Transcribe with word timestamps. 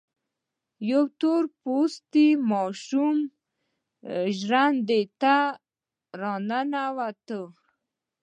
يوه 0.89 1.07
تور 1.19 1.43
پوستې 1.61 2.25
ماشومه 2.51 3.27
ژرندې 4.39 5.01
ته 5.21 5.35
را 6.19 6.33
ننوته. 6.49 7.41